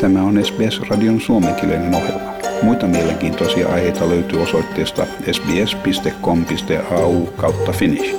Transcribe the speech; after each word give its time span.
Tämä 0.00 0.22
on 0.22 0.44
SBS-radion 0.44 1.20
suomenkielinen 1.20 1.94
ohjelma. 1.94 2.34
Muita 2.62 2.86
mielenkiintoisia 2.86 3.68
aiheita 3.68 4.08
löytyy 4.08 4.42
osoitteesta 4.42 5.06
sbs.com.au 5.32 7.26
kautta 7.26 7.72
finnish. 7.72 8.16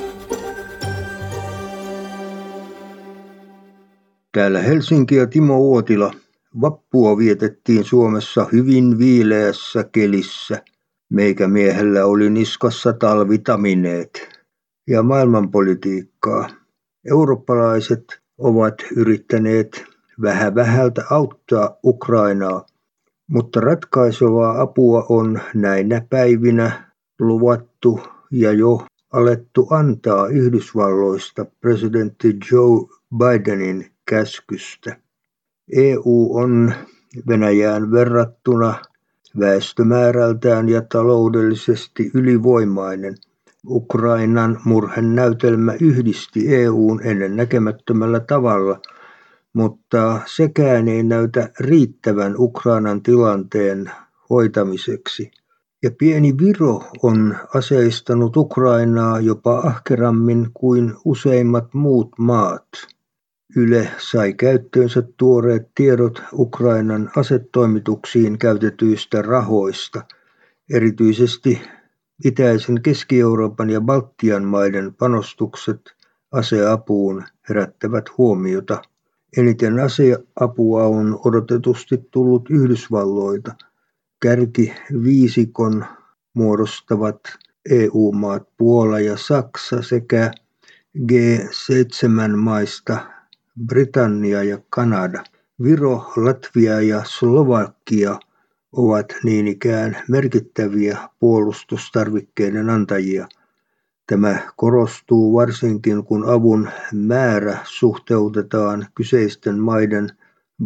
Täällä 4.32 4.62
Helsinki 4.62 5.14
ja 5.14 5.26
Timo 5.26 5.58
Uotila. 5.58 6.12
Vappua 6.60 7.18
vietettiin 7.18 7.84
Suomessa 7.84 8.46
hyvin 8.52 8.98
viileässä 8.98 9.84
kelissä. 9.92 10.62
Meikä 11.10 11.48
miehellä 11.48 12.04
oli 12.06 12.30
niskassa 12.30 12.92
talvitamineet. 12.92 14.28
Ja 14.88 15.02
maailmanpolitiikkaa. 15.02 16.48
Eurooppalaiset 17.10 18.04
ovat 18.38 18.74
yrittäneet 18.96 19.91
vähän 20.22 20.54
vähältä 20.54 21.04
auttaa 21.10 21.76
Ukrainaa, 21.84 22.66
mutta 23.26 23.60
ratkaisevaa 23.60 24.60
apua 24.60 25.06
on 25.08 25.40
näinä 25.54 26.02
päivinä 26.10 26.92
luvattu 27.20 28.00
ja 28.30 28.52
jo 28.52 28.86
alettu 29.12 29.66
antaa 29.70 30.26
Yhdysvalloista 30.26 31.46
presidentti 31.60 32.36
Joe 32.52 32.98
Bidenin 33.16 33.90
käskystä. 34.08 34.96
EU 35.72 36.36
on 36.36 36.72
Venäjään 37.28 37.90
verrattuna 37.90 38.74
väestömäärältään 39.38 40.68
ja 40.68 40.82
taloudellisesti 40.92 42.10
ylivoimainen. 42.14 43.14
Ukrainan 43.66 44.60
murhen 44.64 45.14
näytelmä 45.14 45.72
yhdisti 45.80 46.54
EUn 46.54 47.00
ennen 47.04 47.36
näkemättömällä 47.36 48.20
tavalla– 48.20 48.80
mutta 49.52 50.20
sekään 50.26 50.88
ei 50.88 51.02
näytä 51.02 51.50
riittävän 51.60 52.34
Ukrainan 52.38 53.02
tilanteen 53.02 53.90
hoitamiseksi. 54.30 55.30
Ja 55.82 55.90
pieni 55.98 56.34
Viro 56.38 56.82
on 57.02 57.36
aseistanut 57.54 58.36
Ukrainaa 58.36 59.20
jopa 59.20 59.58
ahkerammin 59.58 60.50
kuin 60.54 60.94
useimmat 61.04 61.74
muut 61.74 62.08
maat. 62.18 62.68
Yle 63.56 63.88
sai 63.98 64.34
käyttöönsä 64.34 65.02
tuoreet 65.16 65.70
tiedot 65.74 66.22
Ukrainan 66.32 67.10
asetoimituksiin 67.16 68.38
käytetyistä 68.38 69.22
rahoista. 69.22 70.02
Erityisesti 70.74 71.62
itäisen 72.24 72.82
Keski-Euroopan 72.82 73.70
ja 73.70 73.80
Baltian 73.80 74.44
maiden 74.44 74.94
panostukset 74.94 75.80
aseapuun 76.32 77.24
herättävät 77.48 78.04
huomiota. 78.18 78.82
Eniten 79.36 79.80
aseapua 79.80 80.84
on 80.84 81.20
odotetusti 81.24 81.98
tullut 82.10 82.50
Yhdysvalloilta. 82.50 83.54
Kärkiviisikon 84.22 85.84
muodostavat 86.34 87.20
EU-maat 87.70 88.48
Puola 88.56 89.00
ja 89.00 89.16
Saksa 89.16 89.82
sekä 89.82 90.30
G7-maista 90.98 92.98
Britannia 93.66 94.42
ja 94.42 94.58
Kanada. 94.70 95.24
Viro, 95.62 96.12
Latvia 96.16 96.80
ja 96.80 97.02
Slovakia 97.04 98.18
ovat 98.72 99.06
niin 99.24 99.48
ikään 99.48 99.96
merkittäviä 100.08 100.98
puolustustarvikkeiden 101.20 102.70
antajia– 102.70 103.28
Tämä 104.06 104.38
korostuu 104.56 105.34
varsinkin 105.34 106.04
kun 106.04 106.28
avun 106.28 106.68
määrä 106.92 107.58
suhteutetaan 107.64 108.86
kyseisten 108.94 109.58
maiden 109.58 110.08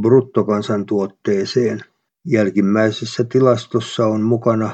bruttokansantuotteeseen. 0.01 1.81
Jälkimmäisessä 2.25 3.25
tilastossa 3.25 4.07
on 4.07 4.23
mukana 4.23 4.71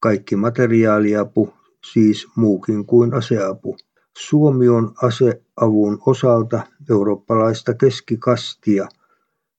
kaikki 0.00 0.36
materiaaliapu, 0.36 1.54
siis 1.92 2.28
muukin 2.36 2.86
kuin 2.86 3.14
aseapu. 3.14 3.76
Suomi 4.18 4.68
on 4.68 4.94
aseavun 5.02 5.98
osalta 6.06 6.60
eurooppalaista 6.90 7.74
keskikastia. 7.74 8.88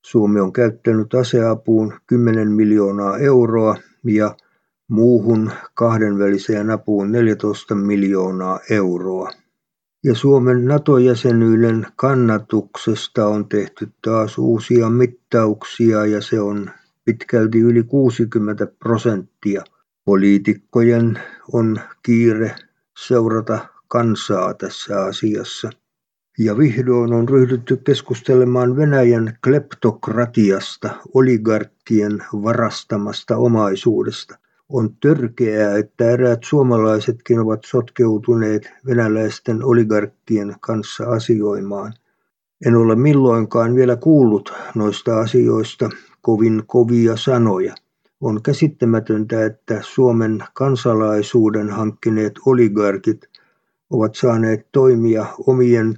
Suomi 0.05 0.39
on 0.39 0.53
käyttänyt 0.53 1.13
aseapuun 1.13 1.93
10 2.07 2.51
miljoonaa 2.51 3.17
euroa 3.17 3.75
ja 4.03 4.35
muuhun 4.89 5.51
kahdenväliseen 5.73 6.69
apuun 6.69 7.11
14 7.11 7.75
miljoonaa 7.75 8.59
euroa. 8.69 9.29
Ja 10.03 10.15
Suomen 10.15 10.65
NATO-jäsenyyden 10.65 11.87
kannatuksesta 11.95 13.27
on 13.27 13.49
tehty 13.49 13.89
taas 14.01 14.37
uusia 14.37 14.89
mittauksia 14.89 16.05
ja 16.05 16.21
se 16.21 16.41
on 16.41 16.69
pitkälti 17.05 17.59
yli 17.59 17.83
60 17.83 18.67
prosenttia. 18.67 19.63
Poliitikkojen 20.05 21.19
on 21.53 21.79
kiire 22.03 22.55
seurata 23.07 23.67
kansaa 23.87 24.53
tässä 24.53 25.01
asiassa. 25.01 25.69
Ja 26.39 26.57
vihdoin 26.57 27.13
on 27.13 27.29
ryhdytty 27.29 27.77
keskustelemaan 27.77 28.77
Venäjän 28.77 29.37
kleptokratiasta, 29.43 30.89
oligarkkien 31.13 32.23
varastamasta 32.33 33.37
omaisuudesta. 33.37 34.37
On 34.69 34.95
törkeää, 35.01 35.77
että 35.77 36.09
eräät 36.09 36.43
suomalaisetkin 36.43 37.39
ovat 37.39 37.59
sotkeutuneet 37.65 38.71
venäläisten 38.85 39.63
oligarkkien 39.63 40.55
kanssa 40.61 41.03
asioimaan. 41.03 41.93
En 42.65 42.75
ole 42.75 42.95
milloinkaan 42.95 43.75
vielä 43.75 43.95
kuullut 43.95 44.53
noista 44.75 45.19
asioista 45.19 45.89
kovin 46.21 46.63
kovia 46.67 47.17
sanoja. 47.17 47.75
On 48.21 48.43
käsittämätöntä, 48.43 49.45
että 49.45 49.79
Suomen 49.81 50.43
kansalaisuuden 50.53 51.69
hankkineet 51.69 52.33
oligarkit 52.45 53.29
ovat 53.89 54.15
saaneet 54.15 54.67
toimia 54.71 55.25
omien 55.47 55.95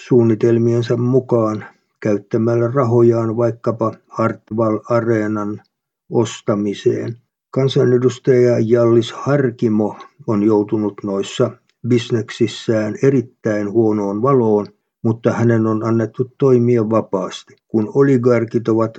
suunnitelmiensa 0.00 0.96
mukaan 0.96 1.64
käyttämällä 2.00 2.70
rahojaan 2.74 3.36
vaikkapa 3.36 3.92
Hartwall 4.08 4.78
Areenan 4.88 5.62
ostamiseen. 6.10 7.16
Kansanedustaja 7.50 8.58
Jallis 8.58 9.12
Harkimo 9.12 9.96
on 10.26 10.42
joutunut 10.42 10.94
noissa 11.04 11.50
bisneksissään 11.88 12.94
erittäin 13.02 13.72
huonoon 13.72 14.22
valoon, 14.22 14.66
mutta 15.04 15.32
hänen 15.32 15.66
on 15.66 15.84
annettu 15.84 16.32
toimia 16.38 16.90
vapaasti. 16.90 17.56
Kun 17.68 17.92
oligarkit 17.94 18.68
ovat 18.68 18.98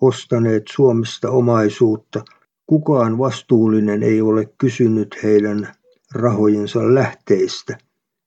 ostaneet 0.00 0.62
Suomesta 0.72 1.30
omaisuutta, 1.30 2.24
kukaan 2.66 3.18
vastuullinen 3.18 4.02
ei 4.02 4.20
ole 4.20 4.48
kysynyt 4.58 5.16
heidän 5.22 5.68
rahojensa 6.14 6.94
lähteistä. 6.94 7.78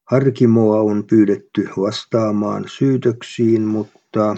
Harkimoa 0.09 0.79
on 0.79 1.03
pyydetty 1.09 1.69
vastaamaan 1.77 2.65
syytöksiin, 2.67 3.61
mutta 3.61 4.35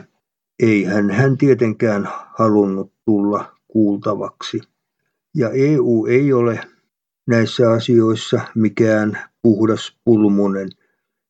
ei 0.59 0.83
hän, 0.83 1.09
hän 1.09 1.37
tietenkään 1.37 2.09
halunnut 2.37 2.93
tulla 3.05 3.55
kuultavaksi. 3.67 4.59
Ja 5.37 5.49
EU 5.49 6.05
ei 6.05 6.33
ole 6.33 6.59
näissä 7.27 7.71
asioissa 7.71 8.41
mikään 8.55 9.17
puhdas 9.41 9.97
pulmunen. 10.03 10.69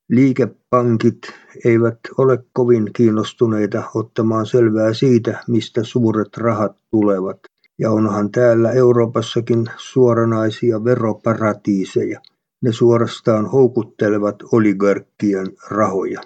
Liikepankit 0.09 1.17
eivät 1.65 1.99
ole 2.17 2.43
kovin 2.53 2.89
kiinnostuneita 2.93 3.83
ottamaan 3.95 4.45
selvää 4.45 4.93
siitä, 4.93 5.43
mistä 5.47 5.83
suuret 5.83 6.37
rahat 6.37 6.77
tulevat. 6.91 7.39
Ja 7.79 7.91
onhan 7.91 8.31
täällä 8.31 8.71
Euroopassakin 8.71 9.65
suoranaisia 9.77 10.83
veroparatiiseja. 10.83 12.21
Ne 12.61 12.71
suorastaan 12.71 13.45
houkuttelevat 13.45 14.35
oligarkkien 14.51 15.47
rahoja. 15.69 16.21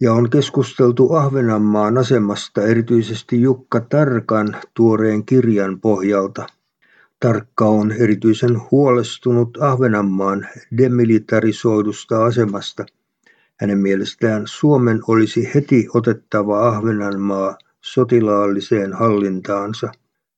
Ja 0.00 0.12
on 0.12 0.30
keskusteltu 0.30 1.14
Ahvenanmaan 1.14 1.98
asemasta 1.98 2.62
erityisesti 2.62 3.42
Jukka 3.42 3.80
Tarkan 3.80 4.56
tuoreen 4.74 5.24
kirjan 5.24 5.80
pohjalta– 5.80 6.46
Tarkka 7.22 7.64
on 7.64 7.92
erityisen 7.92 8.60
huolestunut 8.70 9.58
Ahvenanmaan 9.60 10.46
demilitarisoidusta 10.76 12.24
asemasta. 12.24 12.86
Hänen 13.60 13.78
mielestään 13.78 14.42
Suomen 14.46 15.00
olisi 15.08 15.50
heti 15.54 15.88
otettava 15.94 16.68
Ahvenanmaa 16.68 17.58
sotilaalliseen 17.80 18.92
hallintaansa. 18.92 19.92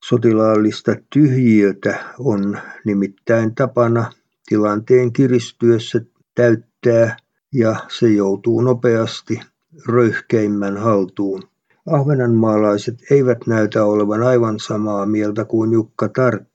Sotilaallista 0.04 0.96
tyhjiötä 1.12 2.04
on 2.18 2.58
nimittäin 2.84 3.54
tapana 3.54 4.12
tilanteen 4.46 5.12
kiristyessä 5.12 6.00
täyttää 6.34 7.16
ja 7.54 7.76
se 7.88 8.08
joutuu 8.08 8.60
nopeasti 8.60 9.40
röyhkeimmän 9.88 10.76
haltuun. 10.76 11.42
Ahvenanmaalaiset 11.86 12.98
eivät 13.10 13.38
näytä 13.46 13.84
olevan 13.84 14.22
aivan 14.22 14.60
samaa 14.60 15.06
mieltä 15.06 15.44
kuin 15.44 15.72
Jukka 15.72 16.08
Tarkka 16.08 16.53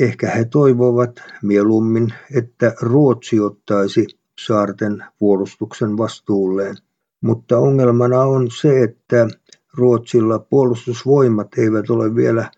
Ehkä 0.00 0.30
he 0.30 0.44
toivovat 0.44 1.22
mieluummin, 1.42 2.14
että 2.34 2.74
Ruotsi 2.80 3.40
ottaisi 3.40 4.06
saarten 4.46 5.04
puolustuksen 5.18 5.98
vastuulleen. 5.98 6.76
Mutta 7.20 7.58
ongelmana 7.58 8.20
on 8.20 8.50
se, 8.50 8.82
että 8.82 9.28
Ruotsilla 9.74 10.38
puolustusvoimat 10.38 11.48
eivät 11.56 11.90
ole 11.90 12.14
vielä 12.14 12.50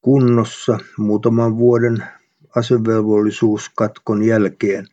kunnossa 0.00 0.78
muutaman 0.98 1.56
vuoden 1.56 2.04
asevelvollisuuskatkon 2.56 4.22
jälkeen. 4.22 4.86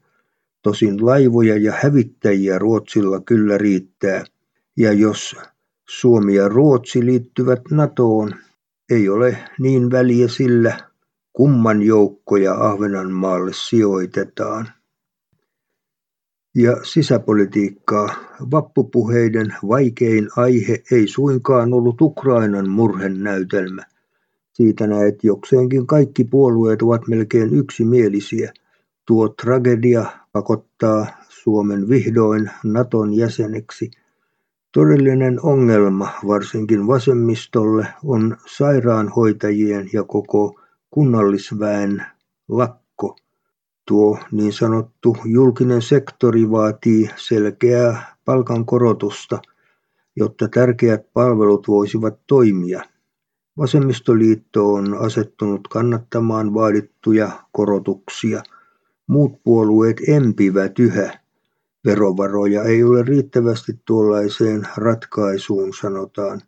Tosin 0.61 1.05
laivoja 1.05 1.57
ja 1.57 1.73
hävittäjiä 1.81 2.59
Ruotsilla 2.59 3.19
kyllä 3.19 3.57
riittää, 3.57 4.23
ja 4.77 4.93
jos 4.93 5.35
Suomi 5.89 6.35
ja 6.35 6.49
Ruotsi 6.49 7.05
liittyvät 7.05 7.61
NATOon, 7.71 8.35
ei 8.89 9.09
ole 9.09 9.37
niin 9.59 9.91
väliä 9.91 10.27
sillä, 10.27 10.86
kumman 11.37 11.81
joukkoja 11.81 12.53
Ahvenanmaalle 12.53 13.51
sijoitetaan. 13.53 14.69
Ja 16.55 16.77
sisäpolitiikkaa. 16.83 18.09
Vappupuheiden 18.51 19.53
vaikein 19.67 20.29
aihe 20.37 20.83
ei 20.91 21.07
suinkaan 21.07 21.73
ollut 21.73 22.01
Ukrainan 22.01 22.69
murhenäytelmä. 22.69 23.83
Siitä 24.53 24.87
näet 24.87 25.23
jokseenkin 25.23 25.87
kaikki 25.87 26.23
puolueet 26.23 26.81
ovat 26.81 27.07
melkein 27.07 27.53
yksimielisiä. 27.53 28.53
Tuo 29.07 29.29
tragedia 29.29 30.05
pakottaa 30.31 31.07
Suomen 31.29 31.89
vihdoin 31.89 32.51
Naton 32.63 33.13
jäseneksi. 33.13 33.91
Todellinen 34.71 35.39
ongelma, 35.43 36.09
varsinkin 36.27 36.87
vasemmistolle, 36.87 37.87
on 38.03 38.37
sairaanhoitajien 38.47 39.89
ja 39.93 40.03
koko 40.03 40.59
kunnallisväen 40.89 42.05
lakko. 42.47 43.15
Tuo 43.87 44.19
niin 44.31 44.53
sanottu 44.53 45.17
julkinen 45.25 45.81
sektori 45.81 46.51
vaatii 46.51 47.09
selkeää 47.15 48.15
palkankorotusta, 48.25 49.41
jotta 50.15 50.47
tärkeät 50.47 51.13
palvelut 51.13 51.67
voisivat 51.67 52.19
toimia. 52.27 52.83
Vasemmistoliitto 53.57 54.73
on 54.73 54.97
asettunut 54.97 55.67
kannattamaan 55.67 56.53
vaadittuja 56.53 57.31
korotuksia. 57.51 58.43
Muut 59.07 59.43
puolueet 59.43 59.97
empivät 60.07 60.79
yhä. 60.79 61.19
Verovaroja 61.85 62.63
ei 62.63 62.83
ole 62.83 63.03
riittävästi 63.03 63.73
tuollaiseen 63.85 64.67
ratkaisuun, 64.77 65.73
sanotaan. 65.73 66.41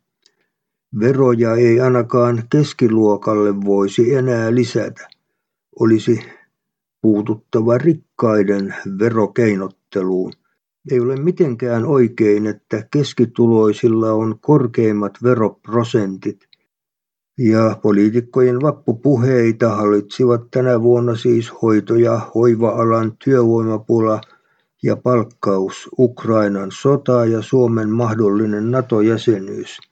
Veroja 0.98 1.54
ei 1.54 1.80
ainakaan 1.80 2.42
keskiluokalle 2.52 3.64
voisi 3.64 4.14
enää 4.14 4.54
lisätä. 4.54 5.08
Olisi 5.80 6.20
puututtava 7.02 7.78
rikkaiden 7.78 8.74
verokeinotteluun. 8.98 10.32
Ei 10.90 11.00
ole 11.00 11.16
mitenkään 11.16 11.86
oikein, 11.86 12.46
että 12.46 12.86
keskituloisilla 12.90 14.12
on 14.12 14.38
korkeimmat 14.40 15.12
veroprosentit. 15.22 16.48
Ja 17.38 17.76
poliitikkojen 17.82 18.60
vappupuheita 18.60 19.68
hallitsivat 19.68 20.50
tänä 20.50 20.82
vuonna 20.82 21.14
siis 21.14 21.52
hoito- 21.62 21.96
ja 21.96 22.20
hoiva-alan 22.34 23.16
työvoimapula 23.24 24.20
ja 24.82 24.96
palkkaus, 24.96 25.88
Ukrainan 25.98 26.70
sota 26.72 27.24
ja 27.24 27.42
Suomen 27.42 27.90
mahdollinen 27.90 28.70
NATO-jäsenyys. 28.70 29.89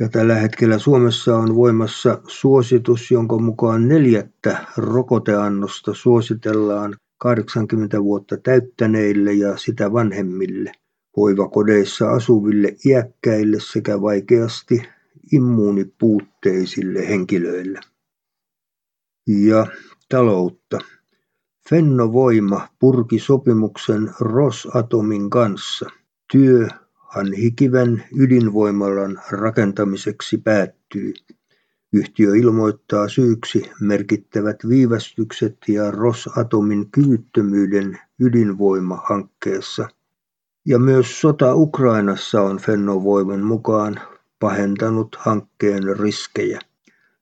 Ja 0.00 0.08
tällä 0.08 0.34
hetkellä 0.34 0.78
Suomessa 0.78 1.36
on 1.36 1.54
voimassa 1.54 2.22
suositus, 2.26 3.10
jonka 3.10 3.38
mukaan 3.38 3.88
neljättä 3.88 4.66
rokoteannosta 4.76 5.94
suositellaan 5.94 6.94
80 7.18 8.02
vuotta 8.02 8.36
täyttäneille 8.36 9.32
ja 9.32 9.56
sitä 9.56 9.92
vanhemmille, 9.92 10.72
hoivakodeissa 11.16 12.10
asuville 12.10 12.76
iäkkäille 12.86 13.56
sekä 13.60 14.00
vaikeasti 14.00 14.82
immuunipuutteisille 15.32 17.08
henkilöille. 17.08 17.80
Ja 19.26 19.66
taloutta. 20.08 20.78
Fennovoima 21.68 22.68
purki 22.78 23.18
sopimuksen 23.18 24.10
Rosatomin 24.20 25.30
kanssa. 25.30 25.90
Työ 26.32 26.68
Hanhikiven 27.14 28.04
ydinvoimalan 28.18 29.20
rakentamiseksi 29.30 30.38
päättyy. 30.38 31.12
Yhtiö 31.92 32.36
ilmoittaa 32.36 33.08
syyksi 33.08 33.70
merkittävät 33.80 34.56
viivästykset 34.68 35.56
ja 35.68 35.90
Rosatomin 35.90 36.90
kyvyttömyyden 36.90 37.98
ydinvoimahankkeessa. 38.20 39.88
Ja 40.66 40.78
myös 40.78 41.20
sota 41.20 41.54
Ukrainassa 41.54 42.42
on 42.42 42.58
Fennovoiman 42.58 43.44
mukaan 43.44 44.00
pahentanut 44.40 45.16
hankkeen 45.18 45.98
riskejä. 45.98 46.60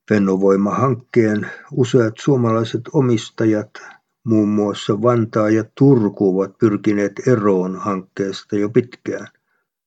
Fennovoima-hankkeen 0.09 1.51
useat 1.73 2.15
suomalaiset 2.19 2.83
omistajat, 2.93 3.71
muun 4.25 4.49
muassa 4.49 5.03
Vantaa 5.03 5.51
ja 5.51 5.65
Turku, 5.75 6.39
ovat 6.39 6.59
pyrkineet 6.59 7.13
eroon 7.27 7.77
hankkeesta 7.77 8.57
jo 8.57 8.69
pitkään. 8.69 9.27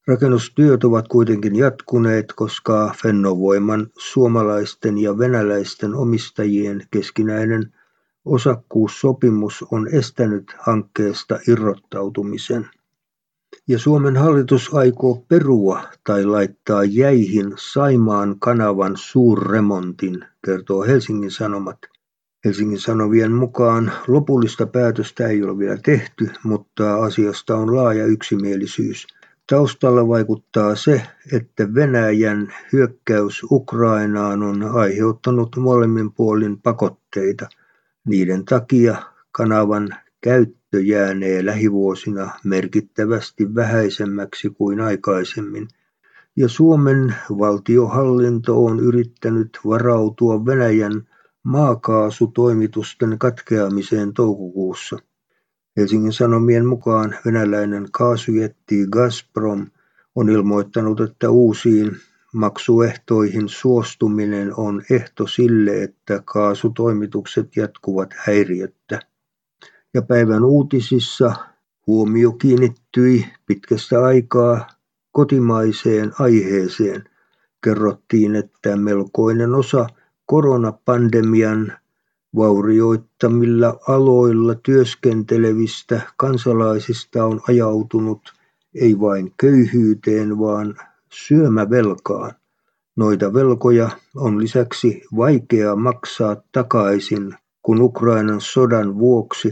Rakennustyöt 0.07 0.84
ovat 0.84 1.07
kuitenkin 1.07 1.56
jatkuneet, 1.56 2.34
koska 2.34 2.96
Fennovoiman 3.02 3.88
suomalaisten 3.98 4.98
ja 4.98 5.18
venäläisten 5.18 5.96
omistajien 5.96 6.88
keskinäinen 6.92 7.74
osakkuussopimus 8.25 9.66
on 9.72 9.88
estänyt 9.88 10.56
hankkeesta 10.60 11.40
irrottautumisen. 11.48 12.69
Ja 13.68 13.80
Suomen 13.80 14.18
hallitus 14.18 14.74
aikoo 14.74 15.25
perua 15.28 15.84
tai 16.04 16.25
laittaa 16.25 16.84
jäihin 16.84 17.54
Saimaan 17.56 18.36
kanavan 18.40 18.98
suurremontin, 18.98 20.25
kertoo 20.46 20.84
Helsingin 20.84 21.31
Sanomat. 21.31 21.80
Helsingin 22.46 22.80
Sanovien 22.80 23.31
mukaan 23.31 23.92
lopullista 24.07 24.66
päätöstä 24.68 25.28
ei 25.28 25.44
ole 25.44 25.57
vielä 25.57 25.78
tehty, 25.78 26.30
mutta 26.44 26.96
asiasta 26.96 27.56
on 27.56 27.75
laaja 27.75 28.06
yksimielisyys. 28.06 29.07
Taustalla 29.50 30.07
vaikuttaa 30.07 30.75
se, 30.75 31.01
että 31.33 31.74
Venäjän 31.74 32.53
hyökkäys 32.74 33.44
Ukrainaan 33.51 34.44
on 34.44 34.63
aiheuttanut 34.63 35.56
molemmin 35.56 36.12
puolin 36.12 36.62
pakotteita. 36.62 37.50
Niiden 38.07 38.45
takia 38.45 38.95
kanavan 39.31 39.95
käyttö 40.21 40.81
jäänee 40.81 41.45
lähivuosina 41.45 42.30
merkittävästi 42.44 43.56
vähäisemmäksi 43.56 44.50
kuin 44.50 44.81
aikaisemmin, 44.81 45.68
ja 46.36 46.50
Suomen 46.50 47.15
valtiohallinto 47.30 48.66
on 48.66 48.80
yrittänyt 48.80 49.59
varautua 49.66 50.45
Venäjän 50.45 51.07
maakaasutoimitusten 51.44 53.19
katkeamiseen 53.19 54.14
toukokuussa. 54.14 54.97
Helsingin 55.78 56.14
Sanomien 56.14 56.66
mukaan 56.66 57.16
venäläinen 57.26 57.88
kaasujätti 57.92 58.86
Gazprom 58.92 59.68
on 60.16 60.30
ilmoittanut, 60.30 61.00
että 61.00 61.30
uusiin 61.30 61.98
maksuehtoihin 62.34 63.50
suostuminen 63.50 64.54
on 64.58 64.82
ehto 64.92 65.28
sille, 65.28 65.84
että 65.84 66.22
kaasutoimitukset 66.26 67.56
jatkuvat 67.56 68.10
häiriöttä. 68.18 69.00
Ja 69.94 70.02
päivän 70.02 70.44
uutisissa 70.44 71.36
huomio 71.88 72.32
kiinnittyi 72.32 73.26
pitkästä 73.46 74.04
aikaa 74.04 74.68
kotimaiseen 75.12 76.12
aiheeseen. 76.20 77.04
Kerrottiin, 77.64 78.36
että 78.36 78.78
melkoinen 78.78 79.54
osa 79.54 79.88
koronapandemian 80.26 81.74
Vaurioittamilla 82.35 83.80
aloilla 83.87 84.56
työskentelevistä 84.56 86.01
kansalaisista 86.18 87.25
on 87.25 87.42
ajautunut 87.49 88.33
ei 88.75 88.99
vain 88.99 89.33
köyhyyteen, 89.37 90.39
vaan 90.39 90.75
syömävelkaan. 91.11 92.31
Noita 92.95 93.33
velkoja 93.33 93.89
on 94.15 94.42
lisäksi 94.42 95.01
vaikea 95.18 95.75
maksaa 95.75 96.35
takaisin, 96.51 97.33
kun 97.61 97.81
Ukrainan 97.81 98.42
sodan 98.42 98.99
vuoksi 98.99 99.49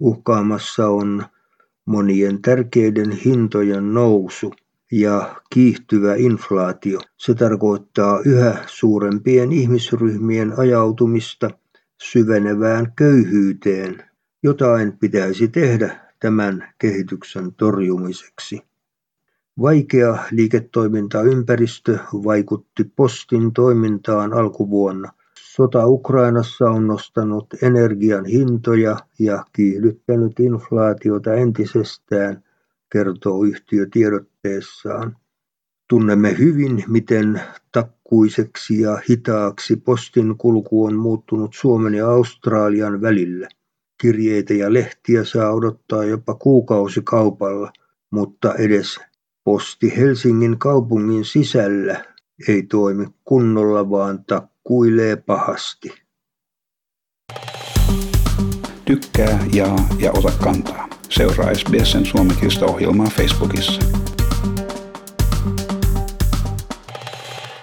uhkaamassa 0.00 0.88
on 0.88 1.24
monien 1.86 2.42
tärkeiden 2.42 3.10
hintojen 3.10 3.94
nousu 3.94 4.52
ja 4.92 5.34
kiihtyvä 5.50 6.14
inflaatio. 6.14 7.00
Se 7.16 7.34
tarkoittaa 7.34 8.20
yhä 8.24 8.64
suurempien 8.66 9.52
ihmisryhmien 9.52 10.58
ajautumista– 10.58 11.50
syvenevään 12.12 12.92
köyhyyteen. 12.96 14.04
Jotain 14.42 14.98
pitäisi 14.98 15.48
tehdä 15.48 16.00
tämän 16.20 16.68
kehityksen 16.78 17.54
torjumiseksi. 17.54 18.60
Vaikea 19.60 20.18
liiketoimintaympäristö 20.30 21.98
vaikutti 22.12 22.84
postin 22.96 23.52
toimintaan 23.52 24.32
alkuvuonna. 24.32 25.12
Sota 25.38 25.86
Ukrainassa 25.86 26.70
on 26.70 26.86
nostanut 26.86 27.46
energian 27.62 28.24
hintoja 28.24 28.96
ja 29.18 29.44
kiihdyttänyt 29.52 30.40
inflaatiota 30.40 31.34
entisestään, 31.34 32.44
kertoo 32.90 33.44
yhtiö 33.44 33.86
tiedotteessaan. 33.92 35.16
Tunnemme 35.88 36.38
hyvin, 36.38 36.84
miten 36.88 37.40
takkuiseksi 37.72 38.80
ja 38.80 38.98
hitaaksi 39.10 39.76
postin 39.76 40.38
kulku 40.38 40.84
on 40.84 40.96
muuttunut 40.96 41.54
Suomen 41.54 41.94
ja 41.94 42.08
Australian 42.08 43.02
välillä. 43.02 43.48
Kirjeitä 44.00 44.54
ja 44.54 44.72
lehtiä 44.72 45.24
saa 45.24 45.52
odottaa 45.52 46.04
jopa 46.04 46.34
kuukausikaupalla, 46.34 47.72
mutta 48.10 48.54
edes 48.54 49.00
posti 49.44 49.96
Helsingin 49.96 50.58
kaupungin 50.58 51.24
sisällä 51.24 52.04
ei 52.48 52.62
toimi 52.62 53.06
kunnolla, 53.24 53.90
vaan 53.90 54.24
takkuilee 54.24 55.16
pahasti. 55.16 55.92
Tykkää, 58.84 59.46
jaa 59.54 59.88
ja 59.98 60.12
ota 60.12 60.32
kantaa. 60.44 60.88
Seuraa 61.08 61.54
SBSn 61.54 62.04
suomenkielistä 62.04 62.64
ohjelmaa 62.64 63.06
Facebookissa. 63.06 64.03